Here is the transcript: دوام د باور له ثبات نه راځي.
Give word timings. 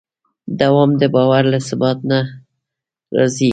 دوام 0.59 0.91
د 1.01 1.03
باور 1.13 1.43
له 1.53 1.59
ثبات 1.67 1.99
نه 2.11 2.19
راځي. 3.17 3.49